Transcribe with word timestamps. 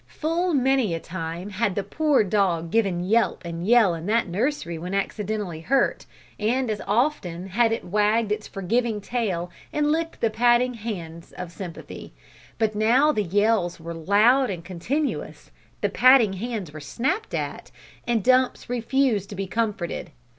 Full 0.07 0.55
many 0.55 0.95
a 0.95 0.99
time 0.99 1.51
had 1.51 1.75
the 1.75 1.83
poor 1.83 2.23
dog 2.23 2.71
given 2.71 3.03
yelp 3.03 3.45
and 3.45 3.67
yell 3.67 3.93
in 3.93 4.07
that 4.07 4.27
nursery 4.27 4.75
when 4.79 4.95
accidentally 4.95 5.59
hurt, 5.59 6.07
and 6.39 6.71
as 6.71 6.81
often 6.87 7.45
had 7.49 7.71
it 7.71 7.85
wagged 7.85 8.31
its 8.31 8.47
forgiving 8.47 8.99
tail 8.99 9.51
and 9.71 9.91
licked 9.91 10.19
the 10.19 10.31
patting 10.31 10.73
hands 10.73 11.33
of 11.33 11.51
sympathy; 11.51 12.13
but 12.57 12.73
now 12.73 13.11
the 13.11 13.21
yells 13.21 13.79
were 13.79 13.93
loud 13.93 14.49
and 14.49 14.65
continuous, 14.65 15.51
the 15.81 15.89
patting 15.89 16.33
hands 16.33 16.71
were 16.73 16.79
snapped 16.79 17.35
at, 17.35 17.69
and 18.07 18.23
Dumps 18.23 18.71
refused 18.71 19.29
to 19.29 19.35
be 19.35 19.45
comforted. 19.45 20.09